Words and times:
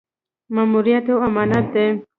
ماموریت 0.55 1.03
یو 1.11 1.17
امانت 1.27 1.65
دی 1.73 1.85